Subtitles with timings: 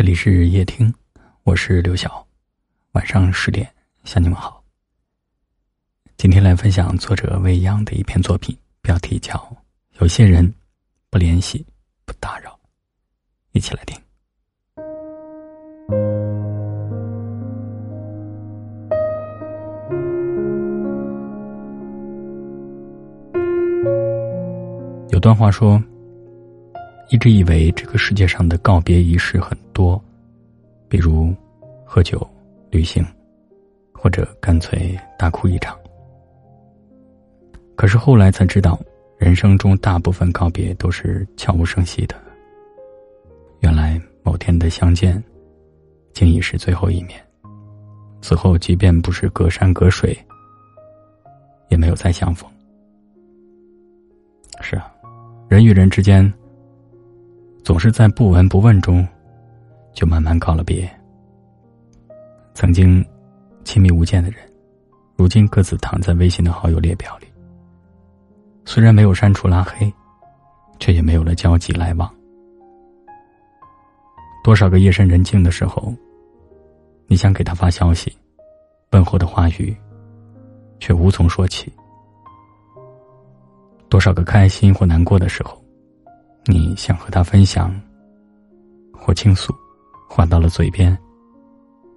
[0.00, 0.90] 这里是夜听，
[1.42, 2.26] 我是刘晓。
[2.92, 3.70] 晚上十点
[4.04, 4.64] 向你们好。
[6.16, 9.34] 今天来分享作者未央的一篇作品，标题叫
[9.98, 10.54] 《有些人
[11.10, 11.66] 不联系
[12.06, 12.50] 不打扰》，
[13.52, 14.00] 一起来听。
[25.10, 25.78] 有段话说。
[27.10, 30.00] 一直以为这个世界上的告别仪式很多，
[30.88, 31.34] 比如
[31.84, 32.24] 喝酒、
[32.70, 33.04] 旅行，
[33.92, 35.76] 或者干脆大哭一场。
[37.74, 38.78] 可是后来才知道，
[39.18, 42.14] 人生中大部分告别都是悄无声息的。
[43.58, 45.20] 原来某天的相见，
[46.12, 47.20] 竟已是最后一面。
[48.22, 50.16] 此后，即便不是隔山隔水，
[51.70, 52.48] 也没有再相逢。
[54.60, 54.92] 是啊，
[55.48, 56.32] 人与人之间。
[57.62, 59.06] 总是在不闻不问中，
[59.92, 60.90] 就慢慢告了别。
[62.54, 63.04] 曾经
[63.64, 64.40] 亲密无间的人，
[65.16, 67.26] 如今各自躺在微信的好友列表里。
[68.64, 69.92] 虽然没有删除拉黑，
[70.78, 72.12] 却也没有了交集来往。
[74.42, 75.92] 多少个夜深人静的时候，
[77.06, 78.10] 你想给他发消息，
[78.92, 79.76] 问候的话语，
[80.78, 81.70] 却无从说起。
[83.90, 85.59] 多少个开心或难过的时候。
[86.46, 87.72] 你想和他分享
[88.92, 89.54] 或倾诉，
[90.08, 90.96] 话到了嘴边，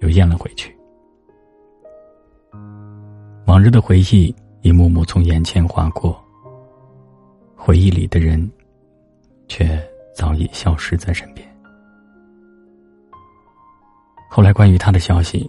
[0.00, 0.74] 又咽了回去。
[3.46, 6.22] 往日的回忆一幕幕从眼前划过，
[7.54, 8.50] 回忆里的人
[9.46, 9.78] 却
[10.14, 11.46] 早已消失在身边。
[14.30, 15.48] 后来关于他的消息，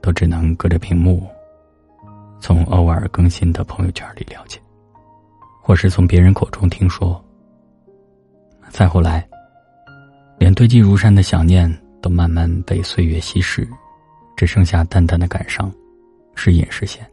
[0.00, 1.26] 都只能隔着屏幕，
[2.40, 4.58] 从偶尔更新的朋友圈里了解，
[5.60, 7.22] 或是从别人口中听说。
[8.70, 9.28] 再后来，
[10.38, 13.68] 连堆积如山的想念都慢慢被岁月稀释，
[14.36, 15.70] 只剩下淡淡的感伤，
[16.34, 17.04] 时隐时现。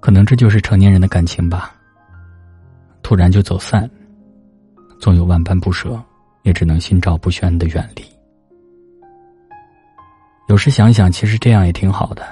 [0.00, 1.76] 可能这就是成年人的感情吧。
[3.02, 3.88] 突然就走散，
[4.98, 6.02] 纵有万般不舍，
[6.42, 8.02] 也只能心照不宣的远离。
[10.48, 12.24] 有时想想，其实这样也挺好的，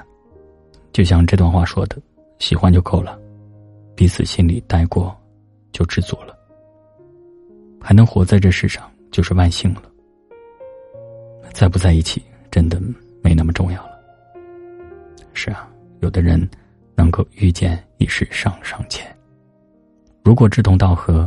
[0.93, 1.97] 就像这段话说的
[2.41, 3.19] ：“喜欢就够了，
[3.95, 5.15] 彼此心里待过，
[5.73, 6.35] 就知足了。”
[7.89, 9.83] 还能活在这世上，就是万幸了。
[11.55, 12.79] 在不在一起，真的
[13.23, 13.99] 没那么重要了。
[15.33, 15.67] 是啊，
[16.01, 16.39] 有的人
[16.95, 19.11] 能够遇见已是上上签。
[20.23, 21.27] 如果志同道合，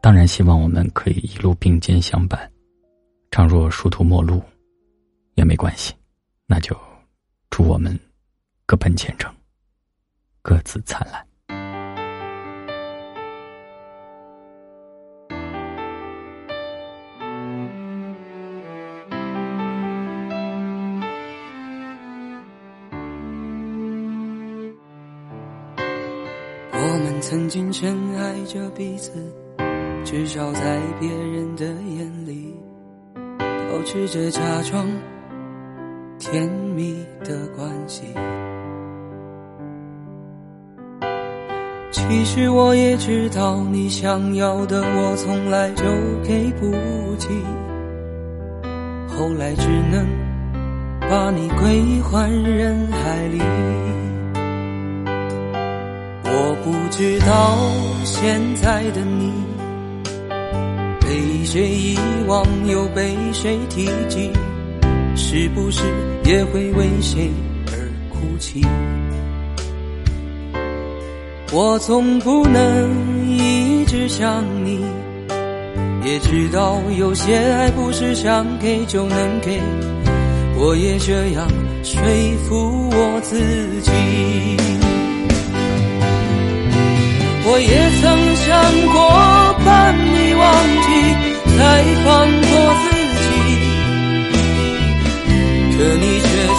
[0.00, 2.48] 当然希望我们可以一路并肩相伴。
[3.28, 4.40] 倘若殊途末路，
[5.34, 5.92] 也没关系，
[6.46, 6.72] 那就
[7.50, 7.98] 祝我们
[8.64, 9.34] 各奔前程，
[10.40, 11.26] 各自灿烂。
[26.98, 29.12] 我们曾经深爱着彼此，
[30.04, 32.52] 至少在别人的眼里，
[33.70, 34.84] 保持着假装
[36.18, 38.02] 甜蜜的关系。
[41.92, 45.84] 其实我也知道，你想要的我从来就
[46.24, 46.72] 给不
[47.16, 47.28] 起，
[49.06, 50.04] 后来只能
[51.08, 53.38] 把你归还人海里。
[56.64, 57.56] 不知道
[58.04, 59.32] 现在的你
[61.00, 61.96] 被谁遗
[62.26, 64.30] 忘，又被谁提及，
[65.16, 65.82] 是不是
[66.24, 67.30] 也会为谁
[67.68, 68.62] 而哭泣？
[71.50, 74.80] 我总不能一直想你，
[76.04, 79.58] 也知道有些爱不是想给就能给，
[80.58, 81.48] 我也这样
[81.82, 82.02] 说
[82.46, 82.67] 服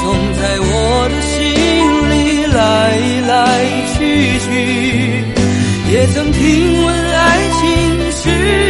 [0.02, 0.04] 总
[0.36, 0.74] 在我
[1.10, 1.38] 的心
[2.12, 2.14] 里
[2.54, 2.58] 来
[3.28, 3.32] 来
[3.94, 3.98] 去
[4.46, 4.48] 去。
[5.92, 6.40] 也曾听
[6.86, 7.20] 闻爱
[7.58, 7.62] 情
[8.12, 8.22] 十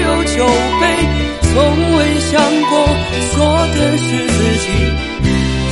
[0.01, 0.37] 有九
[0.79, 0.83] 悲，
[1.41, 1.51] 从
[1.97, 1.97] 未
[2.31, 2.31] 想
[2.69, 2.71] 过
[3.31, 3.35] 错
[3.75, 4.65] 的是自己，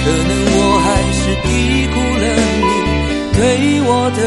[0.04, 0.86] 可能我还
[1.18, 1.48] 是低
[1.94, 2.26] 估了
[2.64, 2.68] 你
[3.38, 3.40] 对
[3.86, 4.20] 我的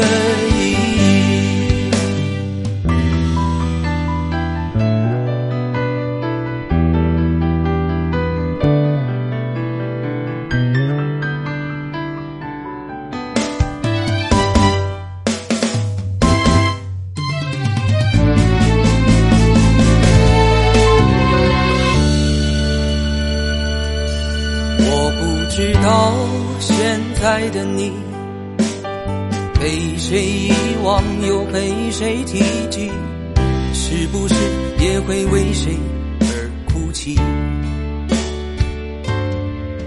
[27.21, 27.91] 现在的你，
[29.59, 30.53] 被谁遗
[30.83, 32.39] 忘又被谁提
[32.71, 32.89] 及？
[33.73, 34.33] 是不是
[34.79, 35.77] 也会为谁
[36.19, 37.15] 而哭泣？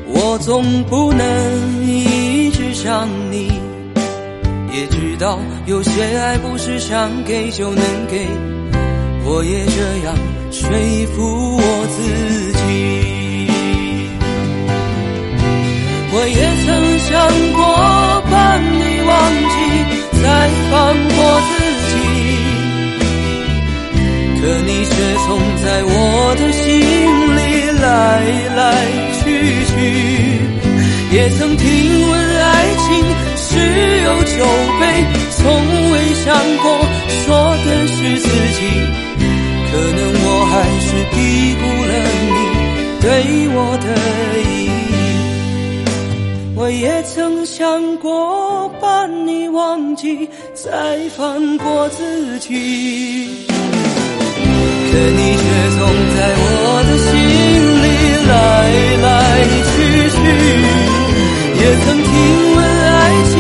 [0.07, 3.51] 我总不能一直想你，
[4.73, 8.29] 也知道有些爱不是想给就能给，
[9.25, 10.17] 我也这样
[10.53, 10.71] 说
[11.07, 13.14] 服我自己。
[16.17, 16.71] 我也曾
[17.01, 17.11] 想
[17.55, 17.59] 过
[18.31, 19.11] 把你忘
[19.51, 19.55] 记，
[20.23, 20.25] 再
[20.71, 20.73] 放
[21.11, 21.19] 过
[21.51, 21.53] 自
[21.91, 21.93] 己，
[24.39, 24.95] 可你却
[25.27, 25.29] 总
[25.59, 25.93] 在我
[26.39, 26.63] 的心
[27.35, 27.39] 里
[27.83, 27.85] 来
[28.55, 28.63] 来
[29.19, 29.23] 去
[29.67, 29.75] 去。
[31.11, 31.67] 也曾听
[32.09, 32.13] 闻
[32.43, 32.47] 爱
[32.79, 32.87] 情
[33.37, 33.45] 十
[34.05, 34.39] 有九
[34.79, 34.83] 悲，
[35.37, 35.43] 从
[35.91, 36.31] 未想
[36.63, 36.65] 过
[37.27, 37.27] 说
[37.65, 38.59] 的是自己。
[39.67, 41.19] 可能我还是低
[41.59, 41.93] 估了
[42.31, 42.39] 你
[43.03, 43.05] 对
[43.51, 43.87] 我的
[44.49, 44.74] 意。
[46.65, 52.49] 我也曾想过把你忘记，再放过自己，
[53.51, 55.45] 可你却
[55.77, 55.85] 总
[56.17, 56.49] 在我
[56.89, 57.13] 的心
[57.85, 57.87] 里
[58.25, 58.33] 来
[59.05, 59.07] 来
[59.69, 59.77] 去
[60.09, 60.17] 去。
[61.61, 62.09] 也曾听
[62.57, 62.97] 闻爱
[63.29, 63.37] 情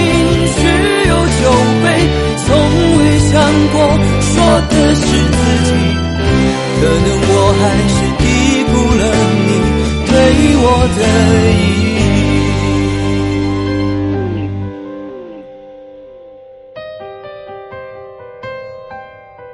[0.52, 0.60] 十
[1.08, 1.42] 有九
[1.80, 1.84] 悲，
[2.44, 2.44] 从
[2.98, 3.32] 未想
[3.72, 3.74] 过
[4.20, 4.32] 说
[4.68, 5.00] 的是
[5.32, 5.72] 自己。
[6.76, 8.22] 可能我还是低
[8.68, 9.02] 估了
[9.48, 9.50] 你
[10.12, 10.12] 对
[10.60, 10.68] 我
[10.98, 11.00] 的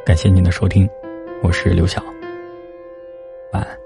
[0.04, 0.88] 感谢您的收听，
[1.42, 2.02] 我是刘晓，
[3.52, 3.79] 晚安。